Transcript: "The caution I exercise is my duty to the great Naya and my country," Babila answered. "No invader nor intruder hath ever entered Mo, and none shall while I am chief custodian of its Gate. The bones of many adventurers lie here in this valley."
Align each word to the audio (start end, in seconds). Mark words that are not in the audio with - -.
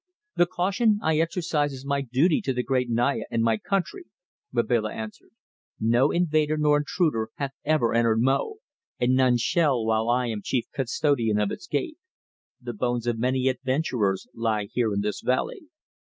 "The 0.35 0.47
caution 0.47 0.97
I 1.03 1.19
exercise 1.19 1.71
is 1.73 1.85
my 1.85 2.01
duty 2.01 2.41
to 2.45 2.53
the 2.53 2.63
great 2.63 2.89
Naya 2.89 3.21
and 3.29 3.43
my 3.43 3.57
country," 3.59 4.05
Babila 4.51 4.91
answered. 4.91 5.29
"No 5.79 6.09
invader 6.09 6.57
nor 6.57 6.77
intruder 6.77 7.29
hath 7.35 7.51
ever 7.65 7.93
entered 7.93 8.19
Mo, 8.19 8.55
and 8.99 9.13
none 9.15 9.37
shall 9.37 9.85
while 9.85 10.09
I 10.09 10.25
am 10.25 10.41
chief 10.43 10.65
custodian 10.73 11.39
of 11.39 11.51
its 11.51 11.67
Gate. 11.67 11.97
The 12.59 12.73
bones 12.73 13.05
of 13.05 13.19
many 13.19 13.47
adventurers 13.47 14.27
lie 14.33 14.69
here 14.73 14.91
in 14.91 15.01
this 15.01 15.21
valley." 15.21 15.67